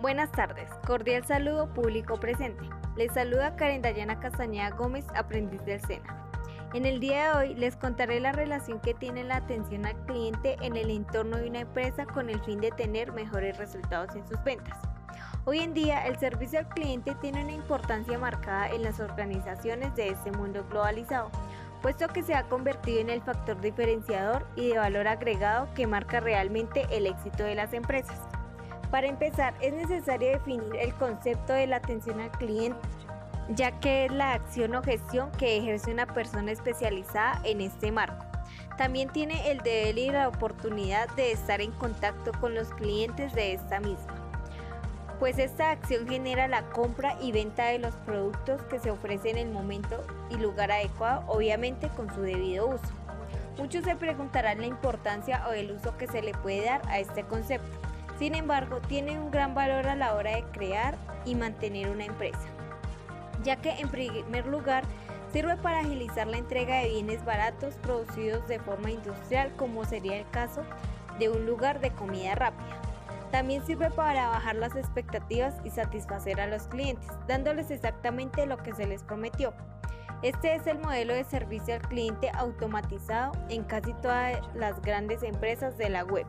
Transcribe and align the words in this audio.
Buenas 0.00 0.32
tardes, 0.32 0.66
cordial 0.86 1.26
saludo 1.26 1.74
público 1.74 2.18
presente. 2.18 2.64
Les 2.96 3.12
saluda 3.12 3.54
Karen 3.56 3.82
Dayana 3.82 4.18
Castañeda 4.18 4.70
Gómez, 4.70 5.04
aprendiz 5.14 5.62
del 5.66 5.78
SENA. 5.82 6.26
En 6.72 6.86
el 6.86 7.00
día 7.00 7.34
de 7.34 7.38
hoy 7.38 7.54
les 7.54 7.76
contaré 7.76 8.18
la 8.18 8.32
relación 8.32 8.80
que 8.80 8.94
tiene 8.94 9.24
la 9.24 9.36
atención 9.36 9.84
al 9.84 9.96
cliente 10.06 10.56
en 10.62 10.76
el 10.76 10.90
entorno 10.90 11.36
de 11.36 11.50
una 11.50 11.60
empresa 11.60 12.06
con 12.06 12.30
el 12.30 12.40
fin 12.44 12.62
de 12.62 12.70
tener 12.70 13.12
mejores 13.12 13.58
resultados 13.58 14.16
en 14.16 14.26
sus 14.26 14.42
ventas. 14.42 14.78
Hoy 15.44 15.58
en 15.58 15.74
día 15.74 16.06
el 16.06 16.18
servicio 16.18 16.60
al 16.60 16.68
cliente 16.70 17.14
tiene 17.16 17.44
una 17.44 17.52
importancia 17.52 18.18
marcada 18.18 18.70
en 18.70 18.82
las 18.82 19.00
organizaciones 19.00 19.94
de 19.96 20.08
este 20.08 20.32
mundo 20.32 20.64
globalizado, 20.70 21.30
puesto 21.82 22.08
que 22.08 22.22
se 22.22 22.34
ha 22.34 22.44
convertido 22.44 23.00
en 23.00 23.10
el 23.10 23.20
factor 23.20 23.60
diferenciador 23.60 24.46
y 24.56 24.68
de 24.68 24.78
valor 24.78 25.08
agregado 25.08 25.68
que 25.74 25.86
marca 25.86 26.20
realmente 26.20 26.86
el 26.90 27.04
éxito 27.04 27.44
de 27.44 27.54
las 27.54 27.74
empresas. 27.74 28.29
Para 28.90 29.06
empezar, 29.06 29.54
es 29.60 29.72
necesario 29.72 30.30
definir 30.30 30.74
el 30.76 30.92
concepto 30.94 31.52
de 31.52 31.66
la 31.66 31.76
atención 31.76 32.20
al 32.20 32.30
cliente, 32.32 32.78
ya 33.50 33.78
que 33.78 34.06
es 34.06 34.12
la 34.12 34.32
acción 34.32 34.74
o 34.74 34.82
gestión 34.82 35.30
que 35.32 35.58
ejerce 35.58 35.92
una 35.92 36.06
persona 36.06 36.50
especializada 36.50 37.40
en 37.44 37.60
este 37.60 37.92
marco. 37.92 38.24
También 38.76 39.10
tiene 39.10 39.50
el 39.50 39.58
deber 39.58 39.98
y 39.98 40.10
la 40.10 40.28
oportunidad 40.28 41.08
de 41.10 41.32
estar 41.32 41.60
en 41.60 41.70
contacto 41.72 42.32
con 42.40 42.54
los 42.54 42.68
clientes 42.70 43.32
de 43.34 43.52
esta 43.52 43.78
misma, 43.78 44.14
pues 45.20 45.38
esta 45.38 45.70
acción 45.70 46.08
genera 46.08 46.48
la 46.48 46.62
compra 46.70 47.14
y 47.20 47.30
venta 47.30 47.66
de 47.66 47.78
los 47.78 47.94
productos 47.94 48.62
que 48.62 48.80
se 48.80 48.90
ofrecen 48.90 49.36
en 49.36 49.48
el 49.48 49.52
momento 49.52 50.02
y 50.30 50.36
lugar 50.36 50.72
adecuado, 50.72 51.22
obviamente 51.28 51.90
con 51.90 52.12
su 52.14 52.22
debido 52.22 52.68
uso. 52.68 52.94
Muchos 53.58 53.84
se 53.84 53.94
preguntarán 53.96 54.60
la 54.60 54.66
importancia 54.66 55.46
o 55.46 55.52
el 55.52 55.72
uso 55.72 55.94
que 55.98 56.06
se 56.06 56.22
le 56.22 56.32
puede 56.32 56.64
dar 56.64 56.80
a 56.88 56.98
este 56.98 57.22
concepto. 57.24 57.89
Sin 58.20 58.34
embargo, 58.34 58.82
tiene 58.86 59.18
un 59.18 59.30
gran 59.30 59.54
valor 59.54 59.88
a 59.88 59.96
la 59.96 60.14
hora 60.14 60.36
de 60.36 60.42
crear 60.52 60.94
y 61.24 61.34
mantener 61.34 61.88
una 61.88 62.04
empresa, 62.04 62.46
ya 63.42 63.56
que 63.56 63.70
en 63.70 63.88
primer 63.88 64.46
lugar 64.46 64.84
sirve 65.32 65.56
para 65.56 65.80
agilizar 65.80 66.26
la 66.26 66.36
entrega 66.36 66.80
de 66.80 66.90
bienes 66.90 67.24
baratos 67.24 67.76
producidos 67.76 68.46
de 68.46 68.58
forma 68.58 68.90
industrial 68.90 69.50
como 69.56 69.86
sería 69.86 70.18
el 70.18 70.28
caso 70.28 70.64
de 71.18 71.30
un 71.30 71.46
lugar 71.46 71.80
de 71.80 71.92
comida 71.92 72.34
rápida. 72.34 72.82
También 73.30 73.64
sirve 73.64 73.90
para 73.90 74.28
bajar 74.28 74.56
las 74.56 74.76
expectativas 74.76 75.54
y 75.64 75.70
satisfacer 75.70 76.42
a 76.42 76.46
los 76.46 76.64
clientes, 76.64 77.08
dándoles 77.26 77.70
exactamente 77.70 78.44
lo 78.44 78.58
que 78.58 78.74
se 78.74 78.86
les 78.86 79.02
prometió. 79.02 79.54
Este 80.20 80.56
es 80.56 80.66
el 80.66 80.78
modelo 80.78 81.14
de 81.14 81.24
servicio 81.24 81.72
al 81.72 81.80
cliente 81.80 82.30
automatizado 82.34 83.32
en 83.48 83.64
casi 83.64 83.94
todas 83.94 84.38
las 84.54 84.82
grandes 84.82 85.22
empresas 85.22 85.78
de 85.78 85.88
la 85.88 86.04
web. 86.04 86.26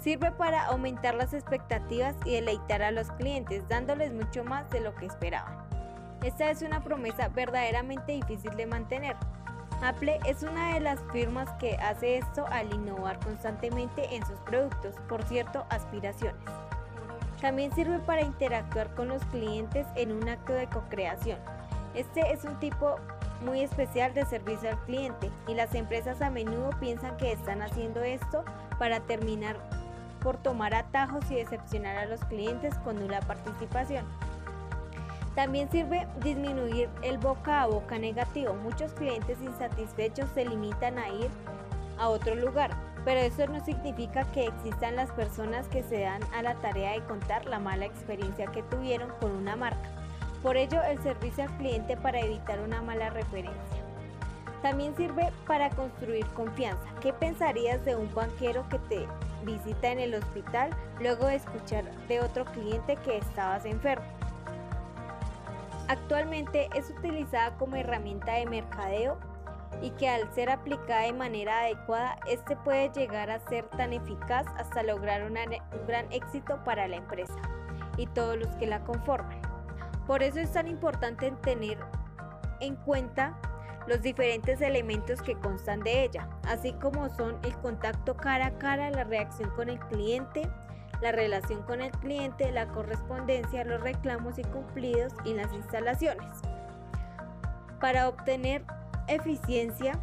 Sirve 0.00 0.30
para 0.30 0.66
aumentar 0.66 1.14
las 1.14 1.34
expectativas 1.34 2.14
y 2.24 2.34
deleitar 2.34 2.82
a 2.82 2.92
los 2.92 3.10
clientes, 3.12 3.68
dándoles 3.68 4.12
mucho 4.12 4.44
más 4.44 4.70
de 4.70 4.80
lo 4.80 4.94
que 4.94 5.06
esperaban. 5.06 5.58
Esta 6.22 6.50
es 6.50 6.62
una 6.62 6.82
promesa 6.82 7.28
verdaderamente 7.28 8.12
difícil 8.12 8.56
de 8.56 8.66
mantener. 8.66 9.16
Apple 9.82 10.18
es 10.26 10.42
una 10.42 10.74
de 10.74 10.80
las 10.80 11.00
firmas 11.12 11.48
que 11.60 11.76
hace 11.76 12.18
esto 12.18 12.44
al 12.50 12.72
innovar 12.72 13.20
constantemente 13.20 14.14
en 14.14 14.26
sus 14.26 14.38
productos, 14.40 14.94
por 15.08 15.22
cierto, 15.24 15.64
aspiraciones. 15.70 16.40
También 17.40 17.72
sirve 17.72 18.00
para 18.00 18.22
interactuar 18.22 18.92
con 18.94 19.08
los 19.08 19.24
clientes 19.26 19.86
en 19.94 20.10
un 20.10 20.28
acto 20.28 20.52
de 20.52 20.66
co-creación. 20.66 21.38
Este 21.94 22.32
es 22.32 22.44
un 22.44 22.58
tipo 22.58 22.96
muy 23.44 23.60
especial 23.60 24.14
de 24.14 24.26
servicio 24.26 24.70
al 24.70 24.78
cliente 24.84 25.30
y 25.46 25.54
las 25.54 25.74
empresas 25.74 26.20
a 26.20 26.30
menudo 26.30 26.70
piensan 26.80 27.16
que 27.16 27.30
están 27.30 27.62
haciendo 27.62 28.02
esto 28.02 28.44
para 28.80 29.00
terminar 29.00 29.56
por 30.28 30.36
tomar 30.36 30.74
atajos 30.74 31.24
y 31.30 31.36
decepcionar 31.36 31.96
a 31.96 32.04
los 32.04 32.22
clientes 32.26 32.74
con 32.84 32.96
nula 32.96 33.20
participación. 33.20 34.04
También 35.34 35.70
sirve 35.70 36.06
disminuir 36.22 36.90
el 37.00 37.16
boca 37.16 37.62
a 37.62 37.66
boca 37.66 37.98
negativo. 37.98 38.52
Muchos 38.52 38.92
clientes 38.92 39.38
insatisfechos 39.40 40.28
se 40.34 40.44
limitan 40.44 40.98
a 40.98 41.08
ir 41.08 41.30
a 41.98 42.10
otro 42.10 42.34
lugar, 42.34 42.76
pero 43.06 43.20
eso 43.20 43.46
no 43.46 43.64
significa 43.64 44.30
que 44.32 44.48
existan 44.48 44.96
las 44.96 45.10
personas 45.12 45.66
que 45.68 45.82
se 45.82 46.00
dan 46.00 46.20
a 46.34 46.42
la 46.42 46.56
tarea 46.56 46.92
de 46.92 47.06
contar 47.06 47.46
la 47.46 47.58
mala 47.58 47.86
experiencia 47.86 48.48
que 48.48 48.62
tuvieron 48.64 49.08
con 49.22 49.30
una 49.30 49.56
marca. 49.56 49.88
Por 50.42 50.58
ello, 50.58 50.82
el 50.82 51.02
servicio 51.02 51.44
al 51.44 51.56
cliente 51.56 51.96
para 51.96 52.20
evitar 52.20 52.60
una 52.60 52.82
mala 52.82 53.08
referencia. 53.08 53.77
También 54.62 54.96
sirve 54.96 55.32
para 55.46 55.70
construir 55.70 56.26
confianza. 56.28 56.84
¿Qué 57.00 57.12
pensarías 57.12 57.84
de 57.84 57.94
un 57.96 58.12
banquero 58.14 58.68
que 58.68 58.78
te 58.80 59.06
visita 59.44 59.88
en 59.88 60.00
el 60.00 60.14
hospital 60.14 60.70
luego 61.00 61.26
de 61.26 61.36
escuchar 61.36 61.84
de 62.08 62.20
otro 62.20 62.44
cliente 62.46 62.96
que 62.96 63.18
estabas 63.18 63.64
enfermo. 63.64 64.06
Actualmente 65.88 66.68
es 66.74 66.90
utilizada 66.90 67.56
como 67.56 67.76
herramienta 67.76 68.34
de 68.34 68.46
mercadeo 68.46 69.18
y 69.80 69.90
que 69.90 70.08
al 70.08 70.32
ser 70.34 70.50
aplicada 70.50 71.02
de 71.02 71.12
manera 71.12 71.60
adecuada, 71.60 72.18
este 72.26 72.56
puede 72.56 72.90
llegar 72.90 73.30
a 73.30 73.40
ser 73.48 73.64
tan 73.68 73.92
eficaz 73.92 74.46
hasta 74.58 74.82
lograr 74.82 75.22
un 75.22 75.36
gran 75.86 76.10
éxito 76.12 76.62
para 76.64 76.88
la 76.88 76.96
empresa 76.96 77.40
y 77.96 78.06
todos 78.06 78.36
los 78.36 78.48
que 78.56 78.66
la 78.66 78.80
conforman. 78.80 79.40
Por 80.06 80.22
eso 80.22 80.40
es 80.40 80.52
tan 80.52 80.68
importante 80.68 81.30
tener 81.42 81.78
en 82.60 82.76
cuenta 82.76 83.38
los 83.88 84.02
diferentes 84.02 84.60
elementos 84.60 85.22
que 85.22 85.34
constan 85.34 85.80
de 85.80 86.04
ella, 86.04 86.28
así 86.46 86.74
como 86.74 87.08
son 87.16 87.38
el 87.42 87.56
contacto 87.56 88.16
cara 88.16 88.46
a 88.46 88.58
cara, 88.58 88.90
la 88.90 89.04
reacción 89.04 89.50
con 89.50 89.70
el 89.70 89.78
cliente, 89.78 90.48
la 91.00 91.10
relación 91.10 91.62
con 91.62 91.80
el 91.80 91.90
cliente, 91.92 92.52
la 92.52 92.66
correspondencia, 92.68 93.64
los 93.64 93.80
reclamos 93.80 94.38
y 94.38 94.42
cumplidos 94.44 95.12
y 95.24 95.32
las 95.32 95.52
instalaciones. 95.54 96.30
Para 97.80 98.08
obtener 98.08 98.62
eficiencia 99.06 99.98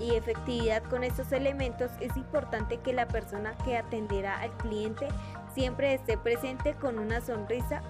y 0.00 0.14
efectividad 0.14 0.82
con 0.84 1.04
estos 1.04 1.30
elementos 1.32 1.90
es 2.00 2.16
importante 2.16 2.78
que 2.78 2.94
la 2.94 3.06
persona 3.06 3.54
que 3.64 3.76
atenderá 3.76 4.40
al 4.40 4.50
cliente 4.56 5.08
siempre 5.54 5.92
esté 5.92 6.16
presente 6.16 6.74
con 6.74 6.98
una 6.98 7.20
sonrisa 7.20 7.82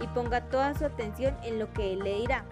y 0.00 0.06
ponga 0.08 0.42
toda 0.42 0.74
su 0.74 0.84
atención 0.84 1.36
en 1.42 1.58
lo 1.58 1.72
que 1.72 1.94
él 1.94 1.98
le 2.00 2.14
dirá. 2.20 2.44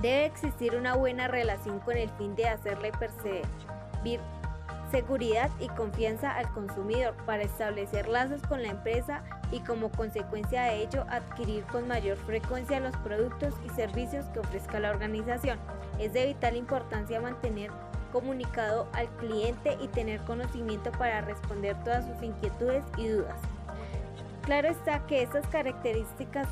Debe 0.00 0.26
existir 0.26 0.76
una 0.76 0.94
buena 0.94 1.26
relación 1.26 1.80
con 1.80 1.96
el 1.96 2.08
fin 2.10 2.36
de 2.36 2.48
hacerle 2.48 2.92
percibir 2.92 4.20
seguridad 4.92 5.50
y 5.58 5.68
confianza 5.68 6.30
al 6.36 6.50
consumidor 6.52 7.14
para 7.26 7.42
establecer 7.42 8.08
lazos 8.08 8.40
con 8.42 8.62
la 8.62 8.68
empresa 8.68 9.22
y 9.50 9.60
como 9.60 9.90
consecuencia 9.90 10.62
de 10.62 10.82
ello 10.82 11.04
adquirir 11.10 11.64
con 11.64 11.88
mayor 11.88 12.16
frecuencia 12.16 12.80
los 12.80 12.96
productos 12.98 13.54
y 13.66 13.70
servicios 13.70 14.26
que 14.26 14.38
ofrezca 14.38 14.78
la 14.78 14.90
organización. 14.90 15.58
Es 15.98 16.12
de 16.12 16.26
vital 16.26 16.56
importancia 16.56 17.20
mantener 17.20 17.70
comunicado 18.12 18.88
al 18.94 19.08
cliente 19.16 19.76
y 19.80 19.88
tener 19.88 20.20
conocimiento 20.22 20.90
para 20.92 21.22
responder 21.22 21.76
todas 21.84 22.06
sus 22.06 22.22
inquietudes 22.22 22.84
y 22.96 23.08
dudas. 23.08 23.40
Claro 24.42 24.68
está 24.68 25.04
que 25.06 25.22
estas 25.22 25.46
características 25.48 26.48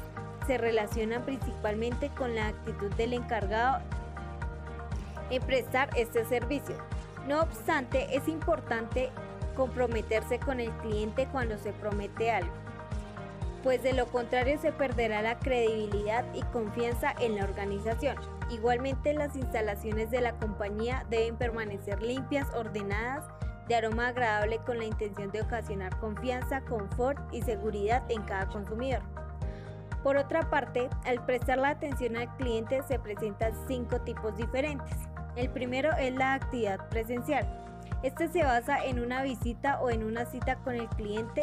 se 0.47 0.59
relacionan 0.59 1.25
principalmente 1.25 2.11
con 2.11 2.35
la 2.35 2.49
actitud 2.49 2.93
del 2.95 3.13
encargado 3.13 3.83
en 5.31 5.43
prestar 5.43 5.91
este 5.97 6.25
servicio. 6.25 6.77
No 7.27 7.41
obstante, 7.41 8.17
es 8.17 8.29
importante 8.29 9.11
comprometerse 9.57 10.39
con 10.39 10.61
el 10.61 10.71
cliente 10.79 11.27
cuando 11.33 11.59
se 11.59 11.73
promete 11.73 12.31
algo, 12.31 12.53
pues 13.63 13.83
de 13.83 13.95
lo 13.95 14.07
contrario 14.07 14.59
se 14.61 14.71
perderá 14.71 15.23
la 15.23 15.39
credibilidad 15.39 16.25
y 16.35 16.43
confianza 16.53 17.15
en 17.19 17.37
la 17.37 17.45
organización. 17.45 18.17
Igualmente 18.51 19.13
las 19.13 19.35
instalaciones 19.35 20.11
de 20.11 20.21
la 20.21 20.33
compañía 20.35 21.05
deben 21.11 21.37
permanecer 21.37 22.01
limpias, 22.03 22.47
ordenadas, 22.55 23.25
de 23.67 23.75
aroma 23.75 24.09
agradable 24.09 24.59
con 24.59 24.79
la 24.79 24.85
intención 24.85 25.33
de 25.33 25.41
ocasionar 25.41 25.99
confianza, 25.99 26.61
confort 26.61 27.19
y 27.35 27.43
seguridad 27.43 28.05
en 28.09 28.23
cada 28.23 28.47
consumidor. 28.47 29.03
Por 30.07 30.19
otra 30.19 30.49
parte, 30.49 30.89
al 31.05 31.27
prestar 31.27 31.59
la 31.59 31.71
atención 31.71 32.15
al 32.15 32.33
cliente 32.37 32.81
se 32.87 32.97
presentan 32.97 33.51
cinco 33.67 34.01
tipos 34.03 34.37
diferentes. 34.37 34.97
El 35.35 35.51
primero 35.51 35.91
es 35.95 36.15
la 36.15 36.35
actividad 36.35 36.89
presencial. 36.91 37.45
Este 38.05 38.29
se 38.29 38.45
basa 38.45 38.85
en 38.85 39.01
una 39.01 39.25
visita 39.25 39.81
o 39.81 39.91
en 39.91 40.05
una 40.05 40.25
cita 40.25 40.59
con 40.63 40.77
el 40.77 40.87
cliente 40.91 41.43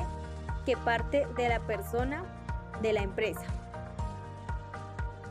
que 0.65 0.77
parte 0.77 1.27
de 1.36 1.50
la 1.50 1.60
persona 1.60 2.24
de 2.81 2.94
la 2.94 3.01
empresa. 3.01 3.44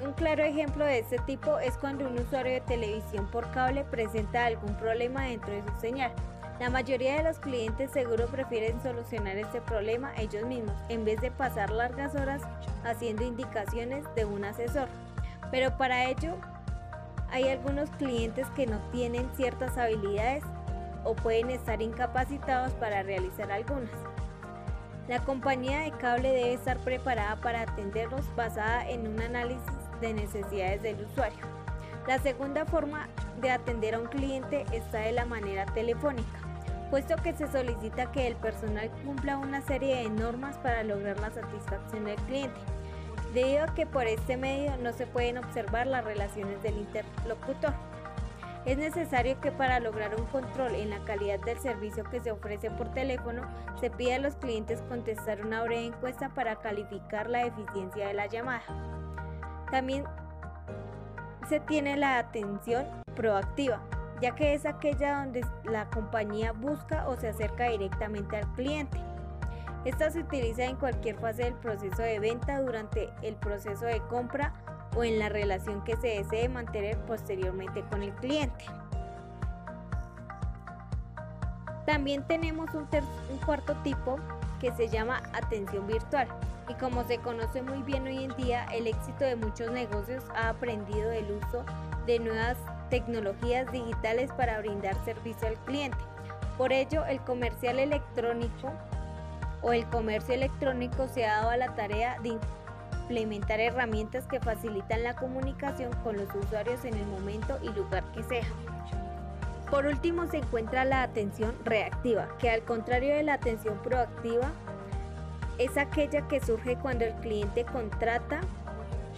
Un 0.05 0.12
claro 0.12 0.43
ejemplo 0.43 0.85
de 0.85 0.99
este 0.99 1.17
tipo 1.20 1.58
es 1.58 1.78
cuando 1.78 2.06
un 2.06 2.19
usuario 2.19 2.52
de 2.52 2.61
televisión 2.61 3.26
por 3.31 3.50
cable 3.52 3.85
presenta 3.85 4.44
algún 4.44 4.75
problema 4.75 5.25
dentro 5.25 5.55
de 5.55 5.62
su 5.62 5.81
señal. 5.81 6.12
La 6.62 6.70
mayoría 6.70 7.17
de 7.17 7.25
los 7.25 7.41
clientes 7.41 7.91
seguro 7.91 8.26
prefieren 8.29 8.81
solucionar 8.85 9.37
este 9.37 9.61
problema 9.61 10.12
ellos 10.17 10.47
mismos 10.47 10.76
en 10.91 11.05
vez 11.05 11.20
de 11.20 11.32
pasar 11.32 11.70
largas 11.70 12.14
horas 12.14 12.41
haciendo 12.85 13.25
indicaciones 13.25 14.05
de 14.14 14.26
un 14.26 14.44
asesor. 14.44 14.87
Pero 15.50 15.76
para 15.76 16.05
ello 16.05 16.37
hay 17.31 17.49
algunos 17.49 17.91
clientes 17.91 18.47
que 18.55 18.69
no 18.69 18.79
tienen 18.93 19.29
ciertas 19.35 19.76
habilidades 19.76 20.44
o 21.03 21.17
pueden 21.17 21.50
estar 21.50 21.82
incapacitados 21.82 22.73
para 22.75 23.03
realizar 23.03 23.50
algunas. 23.50 23.91
La 25.09 25.19
compañía 25.19 25.81
de 25.81 25.91
cable 25.91 26.29
debe 26.29 26.55
estar 26.55 26.79
preparada 26.79 27.41
para 27.41 27.62
atenderlos 27.62 28.25
basada 28.37 28.88
en 28.88 29.09
un 29.09 29.20
análisis 29.20 29.67
de 30.00 30.14
necesidades 30.14 30.81
del 30.81 31.06
usuario. 31.06 31.41
La 32.06 32.20
segunda 32.20 32.64
forma 32.67 33.09
de 33.41 33.50
atender 33.50 33.97
a 33.97 33.99
un 33.99 34.06
cliente 34.06 34.64
está 34.73 34.99
de 35.00 35.12
la 35.12 35.25
manera 35.25 35.67
telefónica, 35.67 36.42
puesto 36.93 37.17
que 37.17 37.33
se 37.33 37.50
solicita 37.50 38.12
que 38.12 38.27
el 38.27 38.37
personal 38.37 38.91
cumpla 39.03 39.39
una 39.39 39.62
serie 39.62 40.03
de 40.03 40.11
normas 40.11 40.59
para 40.59 40.83
lograr 40.83 41.19
la 41.21 41.31
satisfacción 41.31 42.05
del 42.05 42.17
cliente, 42.27 42.61
debido 43.33 43.65
a 43.65 43.75
que 43.75 43.87
por 43.87 44.06
este 44.06 44.37
medio 44.37 44.77
no 44.77 44.93
se 44.93 45.06
pueden 45.06 45.39
observar 45.39 45.87
las 45.87 46.05
relaciones 46.05 46.62
del 46.62 46.77
interlocutor. 46.77 47.73
Es 48.67 48.77
necesario 48.77 49.41
que 49.41 49.50
para 49.50 49.81
lograr 49.81 50.15
un 50.21 50.27
control 50.27 50.75
en 50.75 50.91
la 50.91 51.03
calidad 51.06 51.41
del 51.41 51.59
servicio 51.61 52.05
que 52.11 52.21
se 52.21 52.31
ofrece 52.31 52.71
por 52.71 52.93
teléfono, 52.93 53.41
se 53.81 53.88
pida 53.88 54.17
a 54.17 54.19
los 54.19 54.35
clientes 54.35 54.83
contestar 54.83 55.41
una 55.41 55.62
breve 55.62 55.87
encuesta 55.87 56.29
para 56.35 56.56
calificar 56.56 57.31
la 57.31 57.47
eficiencia 57.47 58.06
de 58.06 58.12
la 58.12 58.27
llamada. 58.27 58.65
También 59.71 60.05
se 61.49 61.59
tiene 61.59 61.97
la 61.97 62.19
atención 62.19 62.85
proactiva, 63.17 63.81
ya 64.23 64.37
que 64.37 64.55
es 64.55 64.65
aquella 64.67 65.19
donde 65.19 65.45
la 65.65 65.91
compañía 65.91 66.53
busca 66.53 67.09
o 67.09 67.17
se 67.17 67.29
acerca 67.29 67.69
directamente 67.69 68.37
al 68.37 68.47
cliente. 68.55 68.97
Esta 69.85 70.13
se 70.13 70.21
utiliza 70.21 70.65
en 70.65 70.77
cualquier 70.77 71.17
fase 71.19 71.43
del 71.43 71.55
proceso 71.55 72.03
de 72.03 72.21
venta, 72.21 72.61
durante 72.61 73.13
el 73.23 73.35
proceso 73.35 73.85
de 73.85 74.01
compra 74.03 74.55
o 74.97 75.03
en 75.03 75.19
la 75.19 75.29
relación 75.29 75.83
que 75.83 75.97
se 75.97 76.23
desee 76.23 76.49
mantener 76.49 76.97
posteriormente 77.01 77.83
con 77.91 78.05
el 78.05 78.15
cliente. 78.15 78.65
También 81.85 82.25
tenemos 82.29 82.73
un, 82.75 82.87
un, 83.29 83.39
cuarto 83.45 83.75
tipo 83.83 84.21
que 84.61 84.71
se 84.71 84.89
llama 84.89 85.21
atención 85.33 85.85
virtual 85.89 86.29
y 86.73 86.75
como 86.77 87.05
se 87.05 87.19
conoce 87.19 87.63
muy 87.63 87.83
bien 87.83 88.07
hoy 88.07 88.25
en 88.25 88.35
día, 88.37 88.65
el 88.73 88.87
éxito 88.87 89.25
de 89.25 89.37
muchos 89.37 89.71
negocios 89.71 90.25
ha 90.35 90.49
aprendido 90.49 91.11
el 91.13 91.31
uso 91.33 91.65
de 92.07 92.19
nuevas 92.19 92.57
tecnologías 92.89 93.71
digitales 93.71 94.31
para 94.39 94.59
brindar 94.59 94.97
servicio 95.05 95.49
al 95.49 95.57
cliente. 95.65 95.99
Por 96.57 96.73
ello, 96.73 97.05
el 97.05 97.21
comercial 97.21 97.79
electrónico 97.79 98.73
o 99.61 99.73
el 99.73 99.87
comercio 99.91 100.35
electrónico 100.35 101.09
se 101.09 101.27
ha 101.27 101.37
dado 101.37 101.51
a 101.51 101.57
la 101.59 101.75
tarea 101.75 102.19
de 102.21 102.39
implementar 103.03 103.61
herramientas 103.61 104.27
que 104.27 104.41
facilitan 104.41 105.03
la 105.03 105.15
comunicación 105.15 105.93
con 106.03 106.17
los 106.17 106.35
usuarios 106.35 106.87
en 106.87 106.95
el 106.95 107.07
momento 107.07 107.59
y 107.63 107.69
lugar 107.69 108.03
que 108.13 108.23
sea. 108.23 108.47
Por 109.71 109.87
último 109.87 110.27
se 110.27 110.39
encuentra 110.39 110.87
la 110.87 111.03
atención 111.03 111.55
reactiva, 111.65 112.29
que 112.39 112.51
al 112.51 112.63
contrario 112.63 113.15
de 113.15 113.25
la 113.25 113.35
atención 113.35 113.79
proactiva, 113.83 114.53
es 115.64 115.76
aquella 115.76 116.26
que 116.29 116.41
surge 116.41 116.76
cuando 116.76 117.05
el 117.05 117.14
cliente 117.14 117.64
contrata 117.64 118.41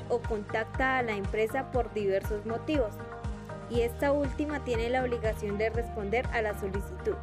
o 0.08 0.18
contacta 0.20 0.98
a 0.98 1.02
la 1.02 1.12
empresa 1.12 1.70
por 1.70 1.92
diversos 1.94 2.44
motivos 2.46 2.94
y 3.70 3.80
esta 3.80 4.12
última 4.12 4.62
tiene 4.64 4.90
la 4.90 5.02
obligación 5.02 5.58
de 5.58 5.70
responder 5.70 6.26
a 6.32 6.42
la 6.42 6.58
solicitud. 6.58 7.14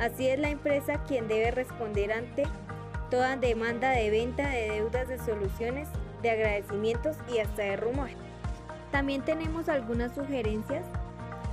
Así 0.00 0.28
es 0.28 0.38
la 0.38 0.50
empresa 0.50 1.04
quien 1.04 1.28
debe 1.28 1.50
responder 1.50 2.12
ante 2.12 2.44
toda 3.10 3.36
demanda 3.36 3.90
de 3.90 4.10
venta 4.10 4.48
de 4.48 4.70
deudas 4.70 5.08
de 5.08 5.18
soluciones, 5.18 5.88
de 6.22 6.30
agradecimientos 6.30 7.16
y 7.32 7.38
hasta 7.38 7.62
de 7.62 7.76
rumores. 7.76 8.16
También 8.90 9.22
tenemos 9.22 9.68
algunas 9.68 10.14
sugerencias 10.14 10.84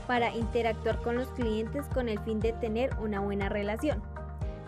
para 0.08 0.34
interactuar 0.34 1.02
con 1.02 1.16
los 1.16 1.28
clientes 1.30 1.86
con 1.94 2.10
el 2.10 2.20
fin 2.20 2.40
de 2.40 2.54
tener 2.54 2.92
una 3.00 3.20
buena 3.20 3.50
relación. 3.50 4.02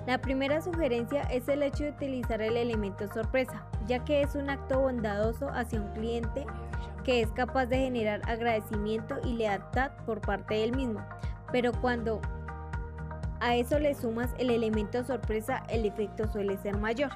La 0.06 0.18
primera 0.18 0.62
sugerencia 0.62 1.22
es 1.24 1.48
el 1.48 1.64
hecho 1.64 1.86
de 1.86 1.92
utilizar 1.92 2.42
el 2.42 2.58
elemento 2.58 3.08
sorpresa, 3.14 3.66
ya 3.88 4.04
que 4.04 4.22
es 4.22 4.36
un 4.36 4.50
acto 4.50 4.80
bondadoso 4.80 5.48
hacia 5.50 5.80
un 5.80 5.94
cliente 5.94 6.46
que 7.06 7.22
es 7.22 7.32
capaz 7.32 7.68
de 7.68 7.78
generar 7.78 8.22
agradecimiento 8.30 9.16
y 9.24 9.34
lealtad 9.34 9.92
por 10.06 10.20
parte 10.20 10.56
del 10.56 10.76
mismo. 10.76 11.02
Pero 11.52 11.72
cuando 11.72 12.20
a 13.40 13.56
eso 13.56 13.80
le 13.80 13.94
sumas 13.96 14.30
el 14.40 14.50
elemento 14.50 15.04
sorpresa, 15.06 15.64
el 15.70 15.86
efecto 15.86 16.28
suele 16.32 16.58
ser 16.58 16.78
mayor. 16.78 17.12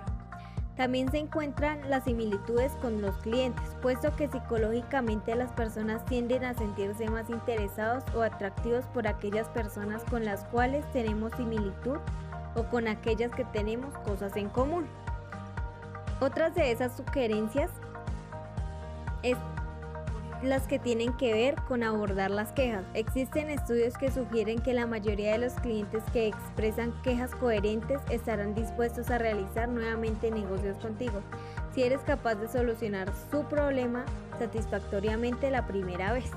También 0.77 1.09
se 1.09 1.17
encuentran 1.17 1.89
las 1.89 2.03
similitudes 2.03 2.71
con 2.81 3.01
los 3.01 3.15
clientes, 3.17 3.75
puesto 3.81 4.15
que 4.15 4.29
psicológicamente 4.29 5.35
las 5.35 5.51
personas 5.53 6.05
tienden 6.05 6.45
a 6.45 6.53
sentirse 6.53 7.09
más 7.09 7.29
interesados 7.29 8.03
o 8.15 8.21
atractivos 8.21 8.85
por 8.93 9.07
aquellas 9.07 9.49
personas 9.49 10.03
con 10.03 10.23
las 10.23 10.45
cuales 10.45 10.89
tenemos 10.91 11.31
similitud 11.35 11.97
o 12.57 12.63
con 12.63 12.87
aquellas 12.87 13.31
que 13.31 13.45
tenemos 13.45 13.97
cosas 13.99 14.35
en 14.35 14.49
común. 14.49 14.85
Otras 16.19 16.55
de 16.55 16.71
esas 16.71 16.97
sugerencias 16.97 17.69
es 19.23 19.37
las 20.43 20.67
que 20.67 20.79
tienen 20.79 21.13
que 21.13 21.33
ver 21.33 21.55
con 21.67 21.83
abordar 21.83 22.31
las 22.31 22.51
quejas. 22.51 22.83
Existen 22.93 23.49
estudios 23.49 23.97
que 23.97 24.11
sugieren 24.11 24.59
que 24.59 24.73
la 24.73 24.85
mayoría 24.85 25.31
de 25.31 25.39
los 25.39 25.53
clientes 25.53 26.03
que 26.13 26.27
expresan 26.27 26.93
quejas 27.03 27.33
coherentes 27.35 28.01
estarán 28.09 28.53
dispuestos 28.53 29.09
a 29.09 29.17
realizar 29.17 29.69
nuevamente 29.69 30.29
negocios 30.31 30.77
contigo 30.77 31.21
si 31.73 31.83
eres 31.83 32.01
capaz 32.01 32.35
de 32.35 32.47
solucionar 32.47 33.11
su 33.31 33.43
problema 33.45 34.05
satisfactoriamente 34.39 35.51
la 35.51 35.67
primera 35.67 36.13
vez. 36.13 36.31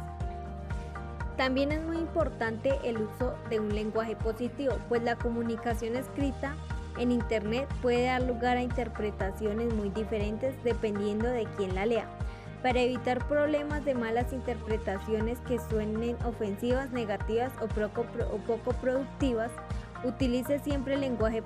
También 1.41 1.73
es 1.73 1.83
muy 1.83 1.97
importante 1.97 2.79
el 2.85 2.99
uso 2.99 3.35
de 3.49 3.61
un 3.61 3.75
lenguaje 3.75 4.15
positivo, 4.15 4.75
pues 4.91 5.03
la 5.03 5.17
comunicación 5.17 5.97
escrita 5.97 6.55
en 6.99 7.11
Internet 7.11 7.67
puede 7.81 8.05
dar 8.05 8.23
lugar 8.25 8.59
a 8.59 8.63
interpretaciones 8.63 9.73
muy 9.73 9.89
diferentes 9.89 10.55
dependiendo 10.65 11.27
de 11.29 11.49
quién 11.57 11.75
la 11.75 11.87
lea. 11.87 12.07
Para 12.63 12.81
evitar 12.81 13.27
problemas 13.27 13.87
de 13.87 13.95
malas 13.95 14.35
interpretaciones 14.35 15.41
que 15.49 15.59
suenen 15.59 16.19
ofensivas, 16.27 16.91
negativas 16.91 17.53
o 17.63 17.69
poco, 17.69 18.73
productivas, 18.75 19.51
utilice 20.05 20.59
siempre 20.59 20.93
el 20.93 21.01
lenguaje 21.01 21.43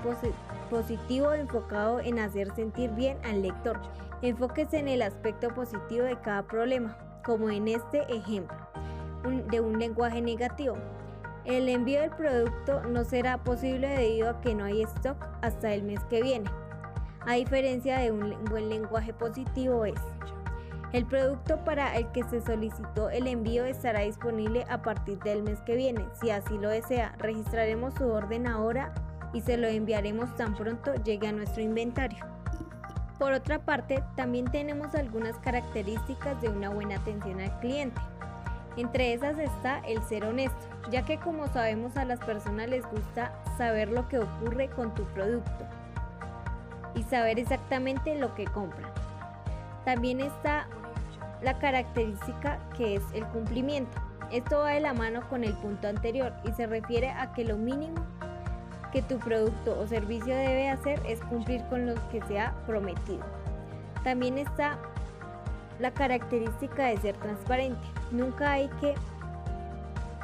positivo 0.71 1.35
enfocado 1.35 2.01
en 2.01 2.19
hacer 2.19 2.53
sentir 2.57 2.91
bien 2.91 3.17
al 3.23 3.43
lector. 3.43 3.81
Enfóquese 4.23 4.77
en 4.77 4.89
el 4.89 5.03
aspecto 5.03 5.51
positivo 5.51 6.03
de 6.03 6.19
cada 6.19 6.43
problema, 6.49 6.99
como 7.23 7.49
en 7.49 7.69
este 7.69 8.03
ejemplo 8.13 8.74
de 9.25 9.61
un 9.61 9.79
lenguaje 9.79 10.21
negativo. 10.21 10.77
El 11.45 11.69
envío 11.69 12.01
del 12.01 12.11
producto 12.11 12.83
no 12.83 13.05
será 13.05 13.39
posible 13.39 13.89
debido 13.89 14.31
a 14.31 14.41
que 14.41 14.55
no 14.55 14.65
hay 14.65 14.83
stock 14.83 15.17
hasta 15.43 15.73
el 15.73 15.83
mes 15.83 16.01
que 16.05 16.23
viene. 16.23 16.51
A 17.27 17.35
diferencia 17.35 17.99
de 17.99 18.13
un 18.13 18.45
buen 18.45 18.69
lenguaje 18.69 19.13
positivo 19.13 19.85
es, 19.85 20.01
el 20.93 21.07
producto 21.07 21.65
para 21.65 21.97
el 21.97 22.07
que 22.13 22.23
se 22.23 22.41
solicitó 22.41 23.11
el 23.11 23.27
envío 23.27 23.65
estará 23.65 24.01
disponible 24.01 24.65
a 24.69 24.81
partir 24.83 25.19
del 25.19 25.43
mes 25.43 25.61
que 25.63 25.75
viene. 25.75 26.07
Si 26.21 26.31
así 26.31 26.57
lo 26.57 26.69
desea, 26.69 27.15
registraremos 27.19 27.95
su 27.95 28.07
orden 28.07 28.47
ahora 28.47 28.95
y 29.33 29.41
se 29.41 29.57
lo 29.57 29.67
enviaremos 29.67 30.35
tan 30.37 30.55
pronto 30.55 30.95
llegue 31.03 31.27
a 31.27 31.33
nuestro 31.33 31.63
inventario. 31.63 32.25
Por 33.19 33.33
otra 33.33 33.59
parte, 33.59 34.05
también 34.17 34.45
tenemos 34.47 34.95
algunas 34.95 35.37
características 35.39 36.41
de 36.41 36.49
una 36.49 36.71
buena 36.71 36.97
atención 36.97 37.41
al 37.41 37.59
cliente. 37.59 38.01
Entre 38.77 39.13
esas 39.13 39.39
está 39.39 39.79
el 39.81 40.03
ser 40.03 40.25
honesto, 40.25 40.67
ya 40.91 41.05
que 41.05 41.19
como 41.19 41.47
sabemos 41.49 41.97
a 41.97 42.05
las 42.05 42.19
personas 42.19 42.69
les 42.69 42.85
gusta 42.91 43.33
saber 43.57 43.89
lo 43.89 44.09
que 44.09 44.19
ocurre 44.19 44.69
con 44.69 44.95
tu 44.95 45.05
producto 45.05 45.65
y 46.95 47.03
saber 47.05 47.39
exactamente 47.39 48.19
lo 48.19 48.35
que 48.35 48.45
compran. 48.45 48.91
También 49.85 50.21
está 50.21 50.67
la 51.43 51.59
característica 51.59 52.59
que 52.77 52.97
es 52.97 53.03
el 53.13 53.25
cumplimiento. 53.27 53.97
Esto 54.33 54.61
va 54.61 54.71
de 54.71 54.81
la 54.81 54.95
mano 54.95 55.29
con 55.29 55.45
el 55.45 55.53
punto 55.55 55.87
anterior 55.87 56.33
y 56.45 56.53
se 56.53 56.67
refiere 56.67 57.11
a 57.11 57.33
que 57.33 57.45
lo 57.45 57.57
mínimo 57.57 58.03
que 58.93 59.03
tu 59.03 59.19
producto 59.19 59.79
o 59.79 59.87
servicio 59.87 60.35
debe 60.35 60.69
hacer 60.69 61.01
es 61.07 61.21
cumplir 61.23 61.63
con 61.65 61.87
lo 61.87 61.95
que 62.11 62.23
se 62.29 62.39
ha 62.39 62.55
prometido. 62.67 63.25
También 64.05 64.39
está 64.39 64.79
la 65.79 65.93
característica 65.93 66.87
de 66.87 66.99
ser 66.99 67.17
transparente. 67.17 67.87
Nunca 68.11 68.53
hay 68.53 68.69
que 68.81 68.95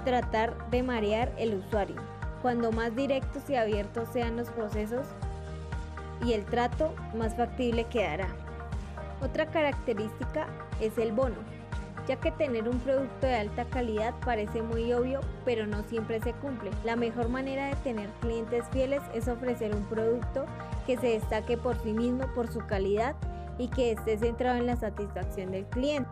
tratar 0.04 0.70
de 0.70 0.82
marear 0.82 1.32
el 1.38 1.54
usuario. 1.54 1.96
Cuando 2.42 2.72
más 2.72 2.94
directos 2.96 3.48
y 3.48 3.56
abiertos 3.56 4.08
sean 4.12 4.36
los 4.36 4.48
procesos 4.50 5.06
y 6.24 6.32
el 6.32 6.44
trato, 6.44 6.94
más 7.14 7.34
factible 7.36 7.84
quedará. 7.84 8.28
Otra 9.22 9.46
característica 9.46 10.46
es 10.80 10.96
el 10.96 11.12
bono, 11.12 11.36
ya 12.08 12.16
que 12.16 12.30
tener 12.30 12.68
un 12.68 12.78
producto 12.78 13.26
de 13.26 13.36
alta 13.36 13.66
calidad 13.66 14.14
parece 14.24 14.62
muy 14.62 14.92
obvio, 14.92 15.20
pero 15.44 15.66
no 15.66 15.82
siempre 15.84 16.20
se 16.20 16.32
cumple. 16.32 16.70
La 16.84 16.96
mejor 16.96 17.28
manera 17.28 17.66
de 17.66 17.76
tener 17.76 18.08
clientes 18.20 18.64
fieles 18.70 19.02
es 19.14 19.28
ofrecer 19.28 19.74
un 19.74 19.84
producto 19.84 20.46
que 20.86 20.96
se 20.96 21.08
destaque 21.08 21.58
por 21.58 21.76
sí 21.82 21.92
mismo, 21.92 22.26
por 22.34 22.50
su 22.50 22.60
calidad 22.60 23.14
y 23.60 23.68
que 23.68 23.92
esté 23.92 24.16
centrado 24.16 24.56
en 24.56 24.66
la 24.66 24.76
satisfacción 24.76 25.50
del 25.50 25.66
cliente. 25.66 26.08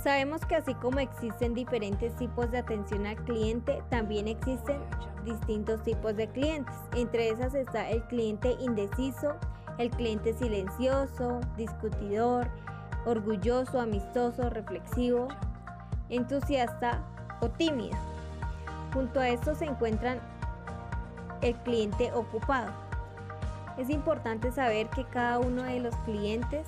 Sabemos 0.00 0.46
que 0.46 0.54
así 0.54 0.74
como 0.74 1.00
existen 1.00 1.54
diferentes 1.54 2.14
tipos 2.16 2.50
de 2.52 2.58
atención 2.58 3.04
al 3.04 3.16
cliente, 3.16 3.82
también 3.90 4.28
existen 4.28 4.80
distintos 5.24 5.82
tipos 5.82 6.16
de 6.16 6.28
clientes. 6.28 6.74
Entre 6.94 7.30
esas 7.30 7.54
está 7.54 7.90
el 7.90 8.02
cliente 8.04 8.56
indeciso, 8.60 9.34
el 9.78 9.90
cliente 9.90 10.32
silencioso, 10.32 11.40
discutidor, 11.56 12.48
orgulloso, 13.04 13.80
amistoso, 13.80 14.48
reflexivo, 14.50 15.26
entusiasta 16.10 17.02
o 17.40 17.48
tímido. 17.48 17.96
Junto 18.94 19.18
a 19.18 19.28
esto 19.28 19.56
se 19.56 19.64
encuentran 19.64 20.20
el 21.42 21.56
cliente 21.56 22.12
ocupado. 22.12 22.89
Es 23.80 23.88
importante 23.88 24.52
saber 24.52 24.90
que 24.90 25.04
cada 25.04 25.38
uno 25.38 25.62
de 25.62 25.80
los 25.80 25.96
clientes 26.04 26.66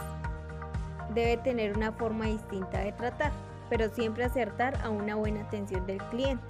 debe 1.14 1.36
tener 1.36 1.76
una 1.76 1.92
forma 1.92 2.24
distinta 2.24 2.78
de 2.78 2.92
tratar, 2.92 3.30
pero 3.68 3.90
siempre 3.90 4.24
acertar 4.24 4.80
a 4.82 4.88
una 4.88 5.16
buena 5.16 5.42
atención 5.42 5.86
del 5.86 5.98
cliente. 6.04 6.42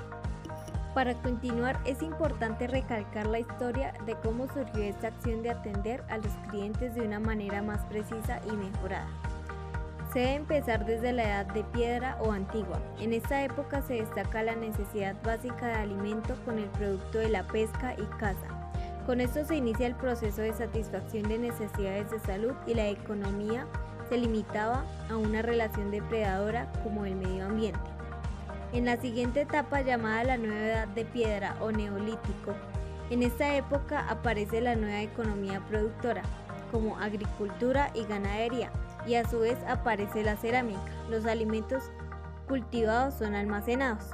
Para 0.94 1.14
continuar, 1.14 1.80
es 1.84 2.00
importante 2.00 2.68
recalcar 2.68 3.26
la 3.26 3.40
historia 3.40 3.92
de 4.06 4.14
cómo 4.14 4.46
surgió 4.52 4.84
esta 4.84 5.08
acción 5.08 5.42
de 5.42 5.50
atender 5.50 6.04
a 6.08 6.18
los 6.18 6.32
clientes 6.48 6.94
de 6.94 7.00
una 7.00 7.18
manera 7.18 7.60
más 7.60 7.80
precisa 7.86 8.40
y 8.46 8.52
mejorada. 8.52 9.08
Se 10.12 10.20
debe 10.20 10.34
empezar 10.34 10.86
desde 10.86 11.12
la 11.12 11.24
edad 11.24 11.46
de 11.46 11.64
piedra 11.64 12.18
o 12.20 12.30
antigua. 12.30 12.78
En 13.00 13.14
esta 13.14 13.42
época 13.42 13.82
se 13.82 13.94
destaca 13.94 14.44
la 14.44 14.54
necesidad 14.54 15.16
básica 15.24 15.66
de 15.66 15.74
alimento 15.74 16.36
con 16.44 16.60
el 16.60 16.68
producto 16.68 17.18
de 17.18 17.30
la 17.30 17.42
pesca 17.48 17.94
y 17.94 18.04
caza. 18.18 18.61
Con 19.06 19.20
esto 19.20 19.44
se 19.44 19.56
inicia 19.56 19.88
el 19.88 19.96
proceso 19.96 20.42
de 20.42 20.52
satisfacción 20.52 21.24
de 21.24 21.38
necesidades 21.38 22.10
de 22.10 22.20
salud 22.20 22.52
y 22.66 22.74
la 22.74 22.86
economía 22.86 23.66
se 24.08 24.16
limitaba 24.16 24.84
a 25.10 25.16
una 25.16 25.42
relación 25.42 25.90
depredadora 25.90 26.70
como 26.84 27.04
el 27.04 27.16
medio 27.16 27.46
ambiente. 27.46 27.80
En 28.72 28.84
la 28.84 28.96
siguiente 28.96 29.40
etapa 29.40 29.80
llamada 29.82 30.24
la 30.24 30.36
nueva 30.36 30.66
edad 30.66 30.88
de 30.88 31.04
piedra 31.04 31.56
o 31.60 31.72
neolítico, 31.72 32.54
en 33.10 33.22
esta 33.22 33.56
época 33.56 34.08
aparece 34.08 34.60
la 34.60 34.76
nueva 34.76 35.00
economía 35.02 35.60
productora, 35.68 36.22
como 36.70 36.96
agricultura 36.98 37.90
y 37.94 38.04
ganadería, 38.04 38.70
y 39.06 39.16
a 39.16 39.28
su 39.28 39.40
vez 39.40 39.58
aparece 39.68 40.22
la 40.22 40.36
cerámica. 40.36 40.80
Los 41.10 41.26
alimentos 41.26 41.90
cultivados 42.48 43.14
son 43.14 43.34
almacenados. 43.34 44.04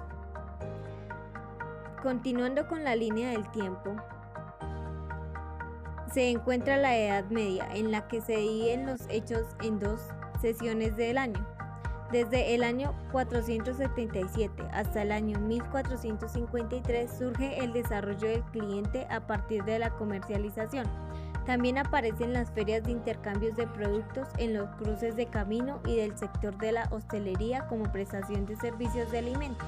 Continuando 2.02 2.66
con 2.66 2.82
la 2.82 2.96
línea 2.96 3.30
del 3.30 3.48
tiempo, 3.50 3.94
se 6.12 6.30
encuentra 6.30 6.76
la 6.76 6.96
Edad 6.96 7.24
Media, 7.30 7.68
en 7.74 7.90
la 7.90 8.08
que 8.08 8.20
se 8.20 8.36
dividen 8.36 8.86
los 8.86 9.00
hechos 9.08 9.42
en 9.62 9.78
dos 9.78 10.00
sesiones 10.40 10.96
del 10.96 11.18
año. 11.18 11.46
Desde 12.10 12.54
el 12.54 12.64
año 12.64 12.94
477 13.12 14.62
hasta 14.72 15.02
el 15.02 15.12
año 15.12 15.38
1453 15.40 17.10
surge 17.18 17.62
el 17.62 17.74
desarrollo 17.74 18.28
del 18.28 18.42
cliente 18.44 19.06
a 19.10 19.26
partir 19.26 19.62
de 19.64 19.78
la 19.78 19.90
comercialización. 19.90 20.86
También 21.44 21.76
aparecen 21.76 22.32
las 22.32 22.50
ferias 22.50 22.84
de 22.84 22.92
intercambios 22.92 23.56
de 23.56 23.66
productos 23.66 24.28
en 24.38 24.54
los 24.54 24.70
cruces 24.76 25.16
de 25.16 25.26
camino 25.26 25.80
y 25.86 25.96
del 25.96 26.16
sector 26.16 26.56
de 26.56 26.72
la 26.72 26.88
hostelería 26.90 27.66
como 27.68 27.92
prestación 27.92 28.46
de 28.46 28.56
servicios 28.56 29.10
de 29.10 29.18
alimentos. 29.18 29.66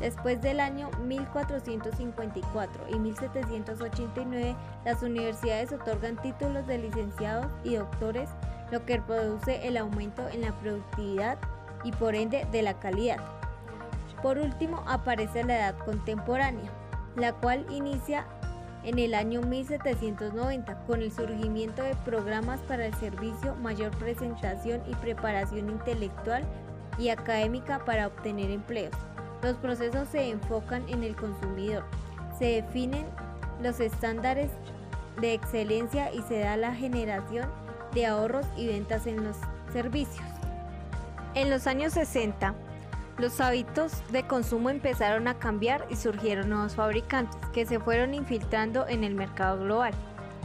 Después 0.00 0.42
del 0.42 0.60
año 0.60 0.90
1454 1.04 2.84
y 2.90 2.98
1789, 2.98 4.56
las 4.84 5.02
universidades 5.02 5.72
otorgan 5.72 6.20
títulos 6.20 6.66
de 6.66 6.78
licenciados 6.78 7.46
y 7.64 7.76
doctores, 7.76 8.28
lo 8.70 8.84
que 8.84 9.00
produce 9.00 9.66
el 9.66 9.76
aumento 9.78 10.28
en 10.28 10.42
la 10.42 10.52
productividad 10.60 11.38
y 11.82 11.92
por 11.92 12.14
ende 12.14 12.46
de 12.52 12.62
la 12.62 12.78
calidad. 12.78 13.18
Por 14.22 14.38
último, 14.38 14.82
aparece 14.86 15.44
la 15.44 15.56
edad 15.56 15.78
contemporánea, 15.84 16.70
la 17.16 17.32
cual 17.32 17.64
inicia 17.70 18.26
en 18.84 18.98
el 18.98 19.14
año 19.14 19.40
1790 19.40 20.84
con 20.86 21.00
el 21.00 21.10
surgimiento 21.10 21.82
de 21.82 21.94
programas 22.04 22.60
para 22.60 22.86
el 22.86 22.94
servicio, 22.94 23.54
mayor 23.56 23.90
presentación 23.92 24.82
y 24.86 24.94
preparación 24.94 25.70
intelectual 25.70 26.44
y 26.98 27.08
académica 27.08 27.84
para 27.84 28.06
obtener 28.06 28.50
empleos. 28.50 28.94
Los 29.42 29.56
procesos 29.56 30.08
se 30.08 30.30
enfocan 30.30 30.88
en 30.88 31.02
el 31.02 31.14
consumidor, 31.14 31.84
se 32.38 32.62
definen 32.62 33.06
los 33.62 33.80
estándares 33.80 34.50
de 35.20 35.34
excelencia 35.34 36.12
y 36.12 36.22
se 36.22 36.40
da 36.40 36.56
la 36.56 36.74
generación 36.74 37.48
de 37.94 38.06
ahorros 38.06 38.46
y 38.56 38.66
ventas 38.66 39.06
en 39.06 39.24
los 39.24 39.36
servicios. 39.72 40.26
En 41.34 41.50
los 41.50 41.66
años 41.66 41.92
60, 41.94 42.54
los 43.18 43.40
hábitos 43.40 43.92
de 44.10 44.26
consumo 44.26 44.68
empezaron 44.68 45.26
a 45.28 45.38
cambiar 45.38 45.86
y 45.88 45.96
surgieron 45.96 46.50
nuevos 46.50 46.74
fabricantes 46.74 47.38
que 47.52 47.64
se 47.64 47.80
fueron 47.80 48.14
infiltrando 48.14 48.86
en 48.86 49.04
el 49.04 49.14
mercado 49.14 49.62
global. 49.62 49.94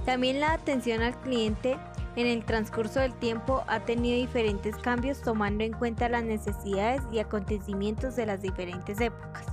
También 0.06 0.40
la 0.40 0.54
atención 0.54 1.02
al 1.02 1.20
cliente 1.20 1.78
en 2.16 2.28
el 2.28 2.46
transcurso 2.46 3.00
del 3.00 3.14
tiempo 3.14 3.64
ha 3.68 3.82
tenido 3.82 4.18
diferentes 4.18 4.76
cambios 4.78 5.22
tomando 5.22 5.64
en 5.64 5.74
cuenta 5.74 6.10
las 6.10 6.24
necesidades 6.24 7.02
y 7.12 7.20
acontecimientos 7.20 8.16
de 8.16 8.26
las 8.26 8.42
diferentes 8.42 9.00
épocas. 9.00 9.46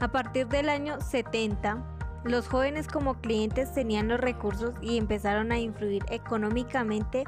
A 0.00 0.08
partir 0.08 0.46
del 0.48 0.68
año 0.68 1.00
70, 1.00 1.82
los 2.24 2.48
jóvenes 2.48 2.86
como 2.86 3.20
clientes 3.20 3.72
tenían 3.72 4.08
los 4.08 4.20
recursos 4.20 4.74
y 4.82 4.98
empezaron 4.98 5.52
a 5.52 5.58
influir 5.58 6.04
económicamente 6.10 7.24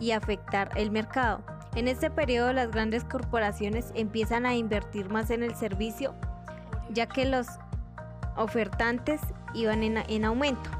y 0.00 0.12
afectar 0.12 0.70
el 0.76 0.90
mercado. 0.90 1.42
En 1.74 1.88
este 1.88 2.10
periodo 2.10 2.52
las 2.52 2.70
grandes 2.70 3.04
corporaciones 3.04 3.92
empiezan 3.94 4.46
a 4.46 4.54
invertir 4.54 5.10
más 5.10 5.30
en 5.30 5.42
el 5.42 5.54
servicio 5.54 6.14
ya 6.90 7.06
que 7.06 7.24
los 7.24 7.46
ofertantes 8.36 9.20
iban 9.54 9.82
en, 9.82 9.98
en 9.98 10.24
aumento. 10.24 10.70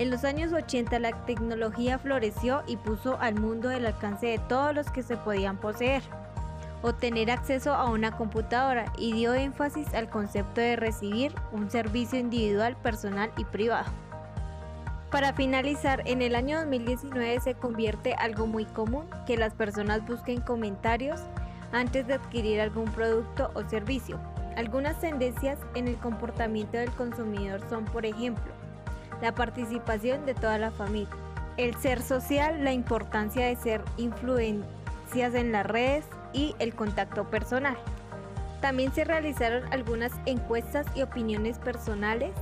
En 0.00 0.10
los 0.10 0.24
años 0.24 0.50
80 0.54 0.98
la 0.98 1.12
tecnología 1.26 1.98
floreció 1.98 2.62
y 2.66 2.78
puso 2.78 3.18
al 3.20 3.34
mundo 3.34 3.70
el 3.70 3.84
alcance 3.84 4.28
de 4.28 4.38
todos 4.38 4.74
los 4.74 4.90
que 4.90 5.02
se 5.02 5.18
podían 5.18 5.58
poseer 5.58 6.02
o 6.80 6.94
tener 6.94 7.30
acceso 7.30 7.74
a 7.74 7.84
una 7.90 8.16
computadora 8.16 8.90
y 8.96 9.12
dio 9.12 9.34
énfasis 9.34 9.92
al 9.92 10.08
concepto 10.08 10.62
de 10.62 10.76
recibir 10.76 11.34
un 11.52 11.70
servicio 11.70 12.18
individual, 12.18 12.78
personal 12.78 13.30
y 13.36 13.44
privado. 13.44 13.90
Para 15.10 15.34
finalizar, 15.34 16.02
en 16.06 16.22
el 16.22 16.34
año 16.34 16.60
2019 16.60 17.38
se 17.40 17.52
convierte 17.52 18.14
algo 18.14 18.46
muy 18.46 18.64
común 18.64 19.04
que 19.26 19.36
las 19.36 19.52
personas 19.52 20.06
busquen 20.06 20.40
comentarios 20.40 21.20
antes 21.72 22.06
de 22.06 22.14
adquirir 22.14 22.62
algún 22.62 22.86
producto 22.86 23.50
o 23.52 23.68
servicio. 23.68 24.18
Algunas 24.56 24.98
tendencias 24.98 25.58
en 25.74 25.88
el 25.88 25.96
comportamiento 25.96 26.78
del 26.78 26.90
consumidor 26.92 27.60
son, 27.68 27.84
por 27.84 28.06
ejemplo, 28.06 28.59
la 29.20 29.34
participación 29.34 30.26
de 30.26 30.34
toda 30.34 30.58
la 30.58 30.70
familia, 30.70 31.08
el 31.56 31.74
ser 31.76 32.02
social, 32.02 32.64
la 32.64 32.72
importancia 32.72 33.46
de 33.46 33.56
ser 33.56 33.82
influencias 33.96 35.34
en 35.34 35.52
las 35.52 35.66
redes 35.66 36.04
y 36.32 36.54
el 36.58 36.74
contacto 36.74 37.28
personal. 37.28 37.76
También 38.60 38.92
se 38.92 39.04
realizaron 39.04 39.70
algunas 39.72 40.12
encuestas 40.26 40.86
y 40.94 41.02
opiniones 41.02 41.58
personales 41.58 42.32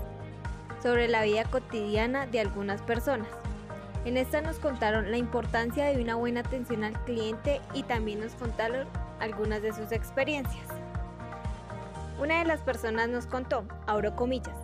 sobre 0.83 1.09
la 1.09 1.23
vida 1.23 1.45
cotidiana 1.45 2.27
de 2.27 2.41
algunas 2.41 2.83
personas. 2.83 3.29
En 4.05 4.17
esta 4.17 4.41
nos 4.41 4.59
contaron 4.59 5.11
la 5.11 5.17
importancia 5.17 5.87
de 5.87 6.01
una 6.01 6.15
buena 6.15 6.41
atención 6.41 6.85
al 6.85 6.99
cliente 7.05 7.61
y 7.75 7.83
también 7.83 8.21
nos 8.21 8.35
contaron 8.35 8.87
algunas 9.21 9.63
de 9.63 9.73
sus 9.73 9.93
experiencias. 9.93 10.67
Una 12.21 12.39
de 12.39 12.45
las 12.45 12.61
personas 12.61 13.09
nos 13.09 13.27
contó, 13.27 13.65
abro 13.87 14.15
comillas, 14.17 14.57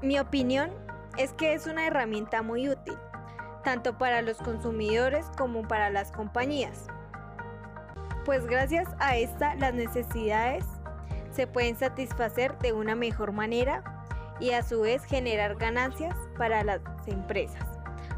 mi 0.00 0.18
opinión 0.18 0.70
es 1.16 1.32
que 1.32 1.54
es 1.54 1.66
una 1.66 1.86
herramienta 1.86 2.42
muy 2.42 2.68
útil, 2.68 2.96
tanto 3.64 3.98
para 3.98 4.22
los 4.22 4.38
consumidores 4.38 5.26
como 5.36 5.62
para 5.62 5.90
las 5.90 6.10
compañías. 6.10 6.86
Pues 8.24 8.46
gracias 8.46 8.88
a 8.98 9.16
esta 9.16 9.54
las 9.56 9.74
necesidades 9.74 10.64
se 11.32 11.46
pueden 11.46 11.76
satisfacer 11.76 12.56
de 12.58 12.72
una 12.72 12.94
mejor 12.94 13.32
manera 13.32 13.82
y 14.40 14.50
a 14.52 14.62
su 14.62 14.82
vez 14.82 15.04
generar 15.04 15.56
ganancias 15.56 16.16
para 16.36 16.62
las 16.64 16.80
empresas. 17.06 17.66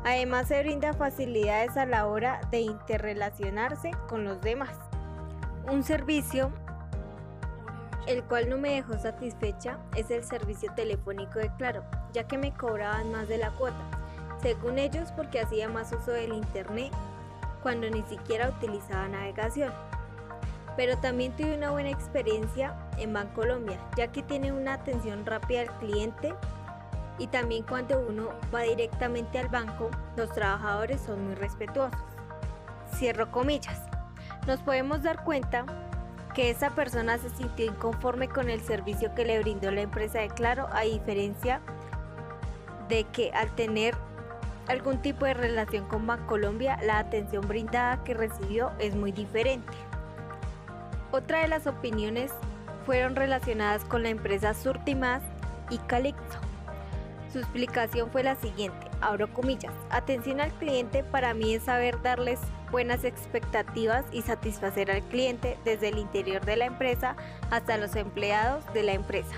Además 0.04 0.48
se 0.48 0.62
brinda 0.62 0.92
facilidades 0.92 1.76
a 1.76 1.86
la 1.86 2.06
hora 2.06 2.40
de 2.50 2.60
interrelacionarse 2.60 3.92
con 4.08 4.24
los 4.24 4.40
demás. 4.40 4.76
Un 5.70 5.82
servicio 5.82 6.52
el 8.06 8.22
cual 8.24 8.48
no 8.48 8.58
me 8.58 8.74
dejó 8.74 8.98
satisfecha 8.98 9.78
es 9.96 10.10
el 10.10 10.24
servicio 10.24 10.72
telefónico 10.74 11.38
de 11.38 11.50
Claro, 11.56 11.84
ya 12.12 12.26
que 12.26 12.38
me 12.38 12.52
cobraban 12.52 13.12
más 13.12 13.28
de 13.28 13.38
la 13.38 13.50
cuota, 13.50 13.76
según 14.42 14.78
ellos 14.78 15.12
porque 15.12 15.40
hacía 15.40 15.68
más 15.68 15.92
uso 15.92 16.10
del 16.10 16.32
Internet 16.32 16.92
cuando 17.62 17.88
ni 17.88 18.02
siquiera 18.02 18.50
utilizaba 18.50 19.08
navegación. 19.08 19.72
Pero 20.76 20.98
también 20.98 21.34
tuve 21.36 21.56
una 21.56 21.70
buena 21.70 21.90
experiencia 21.90 22.74
en 22.98 23.12
Bancolombia, 23.12 23.78
ya 23.96 24.08
que 24.08 24.22
tiene 24.22 24.52
una 24.52 24.74
atención 24.74 25.24
rápida 25.24 25.62
al 25.62 25.78
cliente 25.78 26.34
y 27.18 27.28
también 27.28 27.62
cuando 27.62 28.00
uno 28.00 28.30
va 28.52 28.62
directamente 28.62 29.38
al 29.38 29.48
banco, 29.48 29.90
los 30.16 30.32
trabajadores 30.32 31.00
son 31.00 31.24
muy 31.24 31.34
respetuosos. 31.36 31.98
Cierro 32.96 33.30
comillas. 33.30 33.80
Nos 34.46 34.60
podemos 34.60 35.02
dar 35.02 35.22
cuenta 35.24 35.64
que 36.34 36.50
esa 36.50 36.70
persona 36.70 37.16
se 37.18 37.30
sintió 37.30 37.64
inconforme 37.64 38.28
con 38.28 38.50
el 38.50 38.60
servicio 38.60 39.14
que 39.14 39.24
le 39.24 39.40
brindó 39.40 39.70
la 39.70 39.82
empresa 39.82 40.18
de 40.18 40.28
Claro, 40.28 40.68
a 40.72 40.82
diferencia 40.82 41.60
de 42.88 43.04
que 43.04 43.30
al 43.32 43.54
tener 43.54 43.94
algún 44.68 45.00
tipo 45.00 45.24
de 45.24 45.34
relación 45.34 45.86
con 45.86 46.06
Bancolombia, 46.06 46.78
la 46.82 46.98
atención 46.98 47.46
brindada 47.46 48.02
que 48.02 48.14
recibió 48.14 48.72
es 48.78 48.94
muy 48.94 49.12
diferente. 49.12 49.72
Otra 51.12 51.40
de 51.40 51.48
las 51.48 51.66
opiniones 51.66 52.32
fueron 52.84 53.14
relacionadas 53.14 53.84
con 53.84 54.02
la 54.02 54.08
empresa 54.08 54.54
Surtimás 54.54 55.22
y 55.70 55.78
Calixto. 55.78 56.38
Su 57.32 57.38
explicación 57.38 58.10
fue 58.10 58.22
la 58.22 58.36
siguiente, 58.36 58.88
abro 59.00 59.32
comillas, 59.32 59.72
atención 59.90 60.40
al 60.40 60.52
cliente 60.52 61.04
para 61.04 61.34
mí 61.34 61.54
es 61.54 61.64
saber 61.64 62.00
darles 62.02 62.40
buenas 62.74 63.04
expectativas 63.04 64.04
y 64.10 64.22
satisfacer 64.22 64.90
al 64.90 65.00
cliente 65.02 65.56
desde 65.64 65.90
el 65.90 65.98
interior 65.98 66.44
de 66.44 66.56
la 66.56 66.64
empresa 66.64 67.14
hasta 67.52 67.78
los 67.78 67.94
empleados 67.94 68.64
de 68.74 68.82
la 68.82 68.94
empresa. 68.94 69.36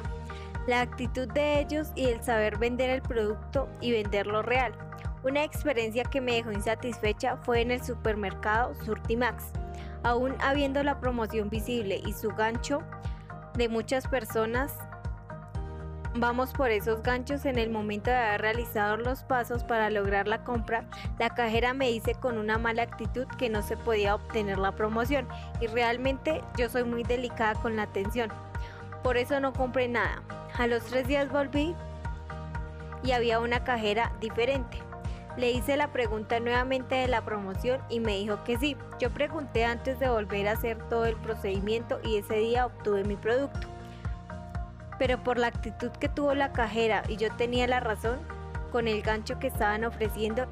La 0.67 0.81
actitud 0.81 1.29
de 1.29 1.61
ellos 1.61 1.89
y 1.95 2.07
el 2.07 2.25
saber 2.25 2.57
vender 2.57 2.89
el 2.89 3.03
producto 3.03 3.69
y 3.83 3.93
venderlo 3.93 4.41
real. 4.41 4.73
Una 5.23 5.45
experiencia 5.45 6.05
que 6.05 6.23
me 6.23 6.33
dejó 6.33 6.51
insatisfecha 6.51 7.37
fue 7.37 7.61
en 7.61 7.73
el 7.73 7.85
supermercado 7.85 8.75
Surtimax. 8.87 9.45
Aún 10.03 10.35
habiendo 10.41 10.83
la 10.83 10.99
promoción 10.99 11.51
visible 11.51 12.01
y 12.07 12.15
su 12.15 12.31
gancho 12.31 12.79
de 13.53 13.69
muchas 13.69 14.09
personas 14.09 14.73
vamos 16.21 16.53
por 16.53 16.71
esos 16.71 17.03
ganchos 17.03 17.45
en 17.45 17.59
el 17.59 17.71
momento 17.71 18.11
de 18.11 18.17
haber 18.17 18.41
realizado 18.41 18.97
los 18.97 19.23
pasos 19.23 19.65
para 19.65 19.91
lograr 19.91 20.27
la 20.27 20.45
compra, 20.45 20.85
la 21.19 21.31
cajera 21.31 21.75
me 21.75 21.89
dice 21.89 22.15
con 22.15 22.39
una 22.39 22.59
mala 22.59 22.83
actitud 22.83 23.27
que 23.39 23.51
no 23.51 23.63
se 23.63 23.77
podía 23.77 24.15
obtener 24.15 24.59
la 24.59 24.73
promoción 24.73 25.29
y 25.61 25.67
realmente 25.67 26.43
yo 26.57 26.69
soy 26.69 26.85
muy 26.85 27.03
delicada 27.03 27.55
con 27.55 27.77
la 27.77 27.83
atención. 27.83 28.31
Por 29.03 29.17
eso 29.17 29.41
no 29.41 29.53
compré 29.53 29.89
nada. 29.89 30.23
A 30.59 30.67
los 30.67 30.85
tres 30.85 31.07
días 31.07 31.31
volví 31.31 31.75
y 33.03 33.13
había 33.13 33.39
una 33.39 33.63
cajera 33.65 34.13
diferente. 34.21 34.79
Le 35.37 35.51
hice 35.51 35.77
la 35.77 35.93
pregunta 35.93 36.41
nuevamente 36.41 36.95
de 36.95 37.09
la 37.09 37.25
promoción 37.25 37.81
y 37.91 38.01
me 38.01 38.17
dijo 38.17 38.43
que 38.45 38.59
sí. 38.59 38.77
Yo 38.99 39.11
pregunté 39.11 39.67
antes 39.67 40.01
de 40.01 40.09
volver 40.09 40.49
a 40.49 40.53
hacer 40.53 40.79
todo 40.89 41.05
el 41.05 41.17
procedimiento 41.17 42.01
y 42.03 42.17
ese 42.17 42.37
día 42.37 42.67
obtuve 42.67 43.05
mi 43.05 43.17
producto 43.17 43.76
pero 44.99 45.23
por 45.23 45.39
la 45.39 45.49
actitud 45.49 45.91
que 45.91 46.09
tuvo 46.09 46.35
la 46.35 46.53
cajera 46.53 47.03
y 47.09 47.17
yo 47.17 47.31
tenía 47.37 47.67
la 47.67 47.81
razón 47.81 48.19
con 48.73 48.89
el 48.89 49.03
gancho 49.03 49.39
que 49.39 49.49
estaban 49.49 49.85
ofreciendo, 49.85 50.47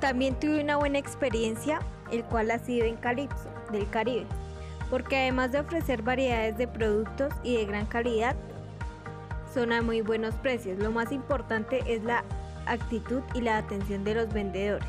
también 0.00 0.34
tuve 0.38 0.60
una 0.62 0.76
buena 0.76 0.98
experiencia, 0.98 1.80
el 2.10 2.24
cual 2.24 2.50
ha 2.50 2.58
sido 2.58 2.86
en 2.86 2.96
Calypso, 2.96 3.48
del 3.70 3.88
Caribe, 3.88 4.26
porque 4.90 5.16
además 5.16 5.52
de 5.52 5.60
ofrecer 5.60 6.02
variedades 6.02 6.56
de 6.58 6.68
productos 6.68 7.32
y 7.42 7.56
de 7.56 7.66
gran 7.66 7.86
calidad, 7.86 8.36
son 9.52 9.72
a 9.72 9.82
muy 9.82 10.00
buenos 10.00 10.34
precios. 10.36 10.78
Lo 10.78 10.90
más 10.90 11.12
importante 11.12 11.82
es 11.86 12.02
la 12.04 12.24
actitud 12.66 13.22
y 13.34 13.42
la 13.42 13.58
atención 13.58 14.04
de 14.04 14.14
los 14.14 14.32
vendedores. 14.32 14.88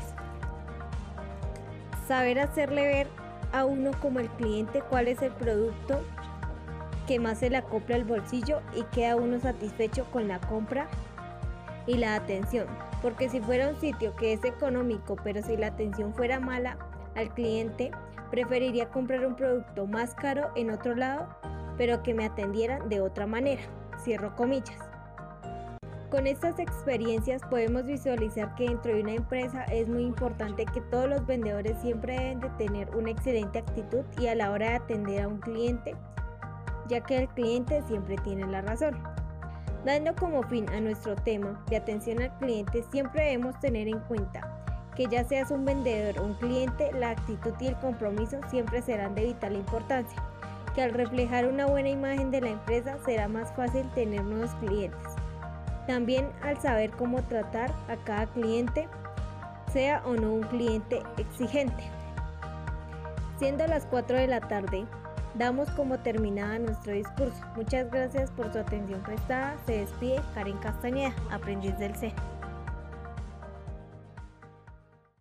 Saber 2.08 2.38
hacerle 2.38 2.82
ver 2.82 3.08
a 3.52 3.64
uno 3.64 3.92
como 4.00 4.20
el 4.20 4.28
cliente 4.30 4.82
cuál 4.82 5.08
es 5.08 5.22
el 5.22 5.32
producto 5.32 6.02
que 7.06 7.20
más 7.20 7.38
se 7.38 7.50
le 7.50 7.56
acopla 7.56 7.96
al 7.96 8.04
bolsillo 8.04 8.60
y 8.74 8.82
queda 8.84 9.16
uno 9.16 9.38
satisfecho 9.40 10.06
con 10.12 10.28
la 10.28 10.40
compra 10.40 10.88
y 11.86 11.96
la 11.96 12.14
atención. 12.14 12.66
Porque 13.02 13.28
si 13.28 13.40
fuera 13.40 13.68
un 13.68 13.80
sitio 13.80 14.14
que 14.16 14.32
es 14.32 14.44
económico, 14.44 15.16
pero 15.22 15.42
si 15.42 15.56
la 15.56 15.68
atención 15.68 16.14
fuera 16.14 16.40
mala 16.40 16.78
al 17.14 17.32
cliente, 17.34 17.90
preferiría 18.30 18.88
comprar 18.88 19.26
un 19.26 19.36
producto 19.36 19.86
más 19.86 20.14
caro 20.14 20.50
en 20.56 20.70
otro 20.70 20.94
lado, 20.94 21.28
pero 21.76 22.02
que 22.02 22.14
me 22.14 22.26
atendieran 22.26 22.88
de 22.88 23.00
otra 23.00 23.26
manera. 23.26 23.62
Cierro 24.02 24.34
comillas. 24.34 24.78
Con 26.10 26.26
estas 26.28 26.58
experiencias 26.60 27.42
podemos 27.50 27.84
visualizar 27.84 28.54
que 28.54 28.68
dentro 28.68 28.94
de 28.94 29.02
una 29.02 29.14
empresa 29.14 29.64
es 29.64 29.88
muy 29.88 30.04
importante 30.04 30.64
que 30.64 30.80
todos 30.80 31.08
los 31.08 31.26
vendedores 31.26 31.76
siempre 31.82 32.16
deben 32.16 32.40
de 32.40 32.50
tener 32.50 32.94
una 32.94 33.10
excelente 33.10 33.58
actitud 33.58 34.04
y 34.20 34.28
a 34.28 34.36
la 34.36 34.52
hora 34.52 34.70
de 34.70 34.76
atender 34.76 35.22
a 35.22 35.28
un 35.28 35.38
cliente 35.38 35.96
ya 36.88 37.00
que 37.00 37.18
el 37.18 37.28
cliente 37.28 37.82
siempre 37.82 38.16
tiene 38.16 38.46
la 38.46 38.62
razón. 38.62 39.02
Dando 39.84 40.14
como 40.14 40.42
fin 40.44 40.68
a 40.70 40.80
nuestro 40.80 41.14
tema 41.14 41.62
de 41.68 41.76
atención 41.76 42.22
al 42.22 42.36
cliente, 42.38 42.82
siempre 42.90 43.24
debemos 43.24 43.58
tener 43.60 43.86
en 43.86 44.00
cuenta 44.00 44.64
que 44.96 45.06
ya 45.06 45.24
seas 45.24 45.50
un 45.50 45.64
vendedor 45.64 46.20
o 46.20 46.26
un 46.26 46.34
cliente, 46.34 46.90
la 46.92 47.10
actitud 47.10 47.52
y 47.60 47.66
el 47.66 47.76
compromiso 47.76 48.38
siempre 48.48 48.80
serán 48.80 49.14
de 49.14 49.24
vital 49.24 49.54
importancia, 49.54 50.22
que 50.74 50.82
al 50.82 50.92
reflejar 50.92 51.46
una 51.46 51.66
buena 51.66 51.88
imagen 51.88 52.30
de 52.30 52.40
la 52.40 52.50
empresa 52.50 52.96
será 53.04 53.28
más 53.28 53.52
fácil 53.54 53.88
tener 53.90 54.22
nuevos 54.24 54.54
clientes. 54.56 55.00
También 55.86 56.30
al 56.42 56.60
saber 56.60 56.90
cómo 56.92 57.22
tratar 57.22 57.70
a 57.88 57.96
cada 58.04 58.26
cliente, 58.26 58.88
sea 59.72 60.02
o 60.06 60.14
no 60.14 60.32
un 60.32 60.42
cliente 60.44 61.02
exigente. 61.18 61.84
Siendo 63.38 63.66
las 63.66 63.84
4 63.86 64.16
de 64.16 64.28
la 64.28 64.40
tarde, 64.40 64.86
Damos 65.34 65.68
como 65.70 65.98
terminada 65.98 66.58
nuestro 66.60 66.92
discurso. 66.92 67.44
Muchas 67.56 67.90
gracias 67.90 68.30
por 68.30 68.52
su 68.52 68.58
atención 68.58 69.02
prestada. 69.02 69.56
Se 69.66 69.78
despide 69.78 70.20
Karen 70.34 70.56
Castañeda, 70.58 71.12
aprendiz 71.30 71.76
del 71.78 71.94
C. 71.96 72.12